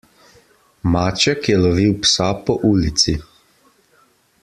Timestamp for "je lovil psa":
1.51-2.31